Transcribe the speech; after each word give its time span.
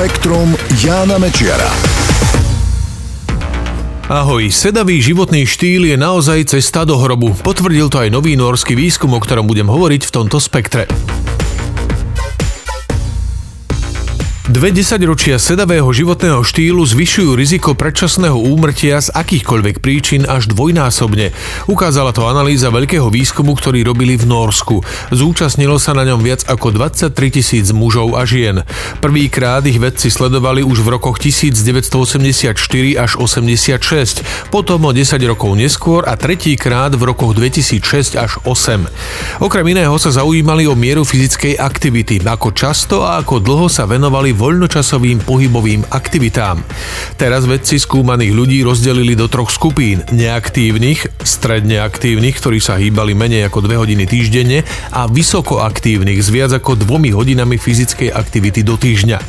Spektrum 0.00 0.56
Jána 0.80 1.20
Mečiara. 1.20 1.68
Ahoj, 4.08 4.48
sedavý 4.48 4.96
životný 4.96 5.44
štýl 5.44 5.92
je 5.92 5.96
naozaj 6.00 6.56
cesta 6.56 6.88
do 6.88 6.96
hrobu. 6.96 7.36
Potvrdil 7.44 7.92
to 7.92 8.00
aj 8.00 8.08
nový 8.08 8.32
norský 8.32 8.72
výskum, 8.72 9.12
o 9.12 9.20
ktorom 9.20 9.44
budem 9.44 9.68
hovoriť 9.68 10.08
v 10.08 10.12
tomto 10.16 10.40
spektre. 10.40 10.88
Dve 14.50 14.74
desaťročia 14.74 15.38
sedavého 15.38 15.86
životného 15.94 16.42
štýlu 16.42 16.82
zvyšujú 16.82 17.38
riziko 17.38 17.70
predčasného 17.78 18.34
úmrtia 18.34 18.98
z 18.98 19.14
akýchkoľvek 19.14 19.78
príčin 19.78 20.26
až 20.26 20.50
dvojnásobne. 20.50 21.30
Ukázala 21.70 22.10
to 22.10 22.26
analýza 22.26 22.66
veľkého 22.66 23.06
výskumu, 23.14 23.54
ktorý 23.54 23.86
robili 23.86 24.18
v 24.18 24.26
Norsku. 24.26 24.82
Zúčastnilo 25.14 25.78
sa 25.78 25.94
na 25.94 26.02
ňom 26.02 26.18
viac 26.26 26.42
ako 26.50 26.74
23 26.74 27.14
tisíc 27.30 27.70
mužov 27.70 28.18
a 28.18 28.26
žien. 28.26 28.66
Prvýkrát 28.98 29.62
ich 29.70 29.78
vedci 29.78 30.10
sledovali 30.10 30.66
už 30.66 30.82
v 30.82 30.98
rokoch 30.98 31.22
1984 31.22 32.50
až 32.98 33.10
86, 33.22 34.50
potom 34.50 34.82
o 34.82 34.90
10 34.90 35.30
rokov 35.30 35.54
neskôr 35.54 36.02
a 36.02 36.18
tretíkrát 36.18 36.90
v 36.98 37.06
rokoch 37.06 37.38
2006 37.38 38.18
až 38.18 38.42
8. 38.42 39.46
Okrem 39.46 39.78
iného 39.78 39.94
sa 39.94 40.10
zaujímali 40.10 40.66
o 40.66 40.74
mieru 40.74 41.06
fyzickej 41.06 41.54
aktivity, 41.54 42.18
ako 42.26 42.50
často 42.50 43.06
a 43.06 43.22
ako 43.22 43.38
dlho 43.38 43.70
sa 43.70 43.86
venovali 43.86 44.39
voľnočasovým 44.40 45.20
pohybovým 45.28 45.84
aktivitám. 45.92 46.64
Teraz 47.20 47.44
vedci 47.44 47.76
skúmaných 47.76 48.32
ľudí 48.32 48.58
rozdelili 48.64 49.12
do 49.12 49.28
troch 49.28 49.52
skupín. 49.52 50.00
Neaktívnych, 50.08 51.20
stredne 51.20 51.84
aktívnych, 51.84 52.40
ktorí 52.40 52.56
sa 52.56 52.80
hýbali 52.80 53.12
menej 53.12 53.52
ako 53.52 53.68
2 53.68 53.76
hodiny 53.76 54.08
týždenne 54.08 54.64
a 54.96 55.04
vysokoaktívnych 55.04 56.24
s 56.24 56.32
viac 56.32 56.56
ako 56.56 56.80
dvomi 56.80 57.12
hodinami 57.12 57.60
fyzickej 57.60 58.16
aktivity 58.16 58.64
do 58.64 58.80
týždňa. 58.80 59.20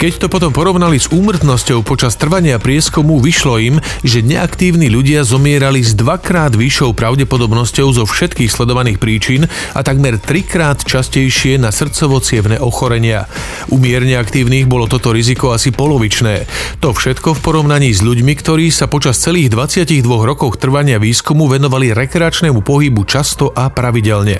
Keď 0.00 0.24
to 0.24 0.26
potom 0.32 0.56
porovnali 0.56 0.96
s 0.96 1.12
úmrtnosťou 1.12 1.84
počas 1.84 2.16
trvania 2.16 2.56
prieskomu, 2.56 3.20
vyšlo 3.20 3.60
im, 3.60 3.76
že 4.00 4.24
neaktívni 4.24 4.88
ľudia 4.88 5.26
zomierali 5.26 5.84
s 5.84 5.92
dvakrát 5.92 6.56
vyššou 6.56 6.96
pravdepodobnosťou 6.96 7.92
zo 7.92 8.04
všetkých 8.06 8.48
sledovaných 8.48 9.02
príčin 9.02 9.42
a 9.74 9.82
takmer 9.82 10.16
trikrát 10.16 10.80
častejšie 10.80 11.58
na 11.58 11.74
srdcovo 11.74 12.22
ochorenia. 12.62 13.26
Umierne 13.66 14.14
aktívni 14.14 14.45
aktívnych 14.46 14.70
bolo 14.70 14.86
toto 14.86 15.10
riziko 15.10 15.50
asi 15.50 15.74
polovičné. 15.74 16.46
To 16.78 16.94
všetko 16.94 17.34
v 17.34 17.40
porovnaní 17.42 17.90
s 17.90 17.98
ľuďmi, 17.98 18.30
ktorí 18.38 18.70
sa 18.70 18.86
počas 18.86 19.18
celých 19.18 19.50
22 19.50 20.06
rokov 20.06 20.62
trvania 20.62 21.02
výskumu 21.02 21.50
venovali 21.50 21.90
rekreačnému 21.90 22.62
pohybu 22.62 23.02
často 23.10 23.50
a 23.50 23.66
pravidelne. 23.74 24.38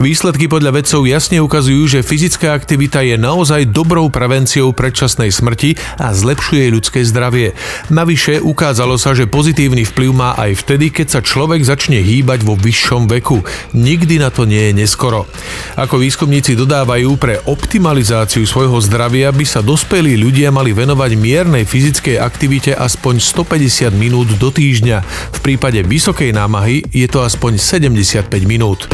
Výsledky 0.00 0.48
podľa 0.48 0.80
vedcov 0.80 1.04
jasne 1.04 1.44
ukazujú, 1.44 1.84
že 1.92 2.00
fyzická 2.00 2.56
aktivita 2.56 3.04
je 3.04 3.20
naozaj 3.20 3.68
dobrou 3.68 4.08
prevenciou 4.08 4.72
predčasnej 4.72 5.28
smrti 5.28 5.76
a 6.00 6.16
zlepšuje 6.16 6.72
ľudské 6.72 7.04
zdravie. 7.04 7.52
Navyše 7.92 8.40
ukázalo 8.40 8.96
sa, 8.96 9.12
že 9.12 9.28
pozitívny 9.28 9.84
vplyv 9.84 10.10
má 10.16 10.40
aj 10.40 10.64
vtedy, 10.64 10.88
keď 10.88 11.06
sa 11.12 11.20
človek 11.20 11.60
začne 11.60 12.00
hýbať 12.00 12.48
vo 12.48 12.56
vyššom 12.56 13.12
veku. 13.12 13.44
Nikdy 13.76 14.24
na 14.24 14.32
to 14.32 14.48
nie 14.48 14.72
je 14.72 14.88
neskoro. 14.88 15.28
Ako 15.76 16.00
výskumníci 16.00 16.56
dodávajú, 16.56 17.20
pre 17.20 17.44
optimalizáciu 17.44 18.48
svojho 18.48 18.80
zdravia 18.80 19.33
by 19.34 19.42
sa 19.42 19.60
dospelí 19.60 20.14
ľudia 20.14 20.54
mali 20.54 20.70
venovať 20.70 21.18
miernej 21.18 21.66
fyzickej 21.66 22.22
aktivite 22.22 22.70
aspoň 22.70 23.18
150 23.18 23.90
minút 23.98 24.30
do 24.38 24.54
týždňa. 24.54 25.02
V 25.34 25.38
prípade 25.42 25.82
vysokej 25.82 26.30
námahy 26.30 26.86
je 26.94 27.10
to 27.10 27.26
aspoň 27.26 27.58
75 27.58 28.30
minút. 28.46 28.86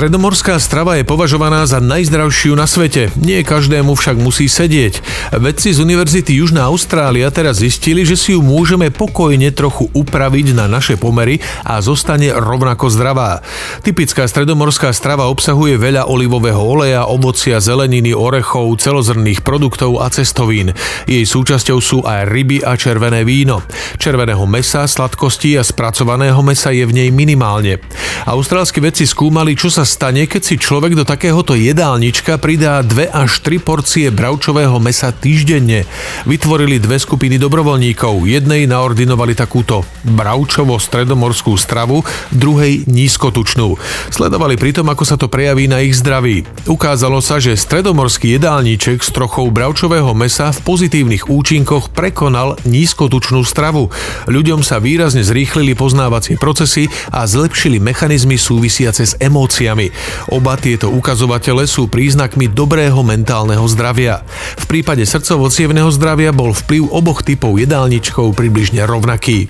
Stredomorská 0.00 0.56
strava 0.56 0.96
je 0.96 1.04
považovaná 1.04 1.60
za 1.68 1.76
najzdravšiu 1.76 2.56
na 2.56 2.64
svete. 2.64 3.12
Nie 3.20 3.44
každému 3.44 3.92
však 3.92 4.16
musí 4.16 4.48
sedieť. 4.48 5.04
Vedci 5.36 5.76
z 5.76 5.84
Univerzity 5.84 6.40
Južná 6.40 6.72
Austrália 6.72 7.28
teraz 7.28 7.60
zistili, 7.60 8.08
že 8.08 8.16
si 8.16 8.32
ju 8.32 8.40
môžeme 8.40 8.88
pokojne 8.88 9.52
trochu 9.52 9.92
upraviť 9.92 10.56
na 10.56 10.72
naše 10.72 10.96
pomery 10.96 11.44
a 11.68 11.84
zostane 11.84 12.32
rovnako 12.32 12.88
zdravá. 12.88 13.44
Typická 13.84 14.24
stredomorská 14.24 14.88
strava 14.96 15.28
obsahuje 15.28 15.76
veľa 15.76 16.08
olivového 16.08 16.64
oleja, 16.64 17.04
ovocia, 17.04 17.60
zeleniny, 17.60 18.16
orechov, 18.16 18.72
celozrnných 18.80 19.44
produktov 19.44 20.00
a 20.00 20.08
cestovín. 20.08 20.72
Jej 21.04 21.28
súčasťou 21.28 21.76
sú 21.84 22.08
aj 22.08 22.24
ryby 22.24 22.64
a 22.64 22.72
červené 22.72 23.20
víno. 23.20 23.60
Červeného 24.00 24.48
mesa, 24.48 24.88
sladkosti 24.88 25.60
a 25.60 25.62
spracovaného 25.62 26.40
mesa 26.40 26.72
je 26.72 26.88
v 26.88 27.04
nej 27.04 27.12
minimálne. 27.12 27.84
Austrálski 28.24 28.80
vedci 28.80 29.04
skúmali, 29.04 29.52
čo 29.52 29.68
sa 29.68 29.89
stane, 29.90 30.30
keď 30.30 30.42
si 30.46 30.54
človek 30.54 30.94
do 30.94 31.02
takéhoto 31.02 31.58
jedálnička 31.58 32.38
pridá 32.38 32.78
2 32.86 33.10
až 33.10 33.42
3 33.42 33.58
porcie 33.58 34.06
bravčového 34.14 34.78
mesa 34.78 35.10
týždenne. 35.10 35.82
Vytvorili 36.30 36.78
dve 36.78 37.02
skupiny 37.02 37.42
dobrovoľníkov. 37.42 38.22
Jednej 38.22 38.70
naordinovali 38.70 39.34
takúto 39.34 39.82
bravčovo-stredomorskú 40.06 41.58
stravu, 41.58 42.06
druhej 42.30 42.86
nízkotučnú. 42.86 43.74
Sledovali 44.14 44.54
pritom, 44.54 44.86
ako 44.86 45.02
sa 45.02 45.18
to 45.18 45.26
prejaví 45.26 45.66
na 45.66 45.82
ich 45.82 45.98
zdraví. 45.98 46.46
Ukázalo 46.70 47.18
sa, 47.18 47.42
že 47.42 47.58
stredomorský 47.58 48.38
jedálniček 48.38 49.02
s 49.02 49.10
trochou 49.10 49.50
bravčového 49.50 50.14
mesa 50.14 50.54
v 50.54 50.62
pozitívnych 50.62 51.26
účinkoch 51.26 51.90
prekonal 51.90 52.54
nízkotučnú 52.62 53.42
stravu. 53.42 53.90
Ľuďom 54.30 54.62
sa 54.62 54.78
výrazne 54.78 55.26
zrýchlili 55.26 55.74
poznávacie 55.74 56.38
procesy 56.38 56.86
a 57.10 57.26
zlepšili 57.26 57.82
mechanizmy 57.82 58.38
súvisiace 58.38 59.02
s 59.02 59.18
emóciami 59.18 59.69
problémami. 59.70 59.94
Oba 60.34 60.58
tieto 60.58 60.90
ukazovatele 60.90 61.66
sú 61.70 61.86
príznakmi 61.86 62.50
dobrého 62.50 62.98
mentálneho 63.06 63.62
zdravia. 63.70 64.26
V 64.58 64.64
prípade 64.66 65.06
srdcovo 65.06 65.46
zdravia 65.94 66.34
bol 66.34 66.50
vplyv 66.50 66.90
oboch 66.90 67.22
typov 67.22 67.58
jedálničkov 67.58 68.34
približne 68.34 68.82
rovnaký. 68.82 69.46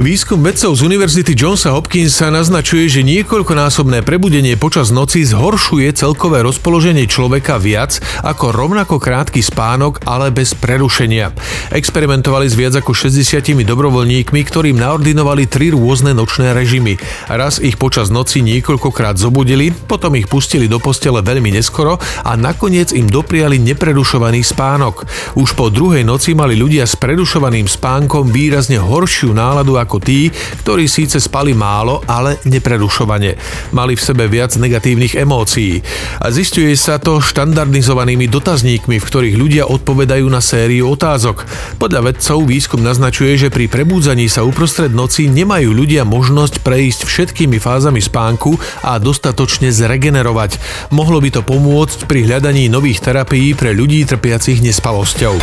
Výskum 0.00 0.40
vedcov 0.40 0.72
z 0.72 0.80
Univerzity 0.80 1.36
Johnsa 1.36 1.76
Hopkinsa 1.76 2.32
naznačuje, 2.32 2.88
že 2.88 3.04
niekoľkonásobné 3.04 4.00
prebudenie 4.00 4.56
počas 4.56 4.88
noci 4.88 5.28
zhoršuje 5.28 5.92
celkové 5.92 6.40
rozpoloženie 6.40 7.04
človeka 7.04 7.60
viac 7.60 8.00
ako 8.24 8.48
rovnako 8.48 8.96
krátky 8.96 9.44
spánok, 9.44 10.00
ale 10.08 10.32
bez 10.32 10.56
prerušenia. 10.56 11.36
Experimentovali 11.76 12.48
s 12.48 12.56
viac 12.56 12.80
ako 12.80 12.96
60 12.96 13.44
dobrovoľníkmi, 13.60 14.40
ktorým 14.40 14.80
naordinovali 14.80 15.44
tri 15.44 15.68
rôzne 15.68 16.16
nočné 16.16 16.56
režimy. 16.56 16.96
Raz 17.28 17.60
ich 17.60 17.76
počas 17.76 18.08
noci 18.08 18.40
niekoľkokrát 18.40 19.20
zobudili, 19.20 19.68
potom 19.68 20.16
ich 20.16 20.32
pustili 20.32 20.64
do 20.64 20.80
postele 20.80 21.20
veľmi 21.20 21.52
neskoro 21.52 22.00
a 22.24 22.40
nakoniec 22.40 22.96
im 22.96 23.04
dopriali 23.04 23.60
neprerušovaný 23.60 24.48
spánok. 24.48 25.04
Už 25.36 25.52
po 25.52 25.68
druhej 25.68 26.08
noci 26.08 26.32
mali 26.32 26.56
ľudia 26.56 26.88
s 26.88 26.96
prerušovaným 26.96 27.68
spánkom 27.68 28.32
výrazne 28.32 28.80
horšiu 28.80 29.36
náladu 29.36 29.76
ako 29.76 29.89
ako 29.90 29.98
tí, 29.98 30.30
ktorí 30.62 30.86
síce 30.86 31.18
spali 31.18 31.50
málo, 31.50 31.98
ale 32.06 32.38
neprerušovane. 32.46 33.34
Mali 33.74 33.98
v 33.98 34.06
sebe 34.06 34.30
viac 34.30 34.54
negatívnych 34.54 35.18
emócií. 35.18 35.82
A 36.22 36.30
zistuje 36.30 36.78
sa 36.78 37.02
to 37.02 37.18
štandardizovanými 37.18 38.30
dotazníkmi, 38.30 39.02
v 39.02 39.08
ktorých 39.10 39.34
ľudia 39.34 39.66
odpovedajú 39.66 40.30
na 40.30 40.38
sériu 40.38 40.94
otázok. 40.94 41.42
Podľa 41.82 42.14
vedcov 42.14 42.46
výskum 42.46 42.86
naznačuje, 42.86 43.34
že 43.34 43.48
pri 43.50 43.66
prebúdzaní 43.66 44.30
sa 44.30 44.46
uprostred 44.46 44.94
noci 44.94 45.26
nemajú 45.26 45.74
ľudia 45.74 46.06
možnosť 46.06 46.62
prejsť 46.62 47.10
všetkými 47.10 47.58
fázami 47.58 47.98
spánku 47.98 48.54
a 48.86 49.02
dostatočne 49.02 49.74
zregenerovať. 49.74 50.62
Mohlo 50.94 51.18
by 51.18 51.34
to 51.34 51.42
pomôcť 51.42 52.06
pri 52.06 52.30
hľadaní 52.30 52.70
nových 52.70 53.02
terapií 53.02 53.58
pre 53.58 53.74
ľudí 53.74 54.06
trpiacich 54.06 54.62
nespavosťou. 54.62 55.34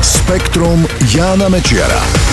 Spektrum 0.00 0.88
Jána 1.12 1.52
Mečiara. 1.52 2.31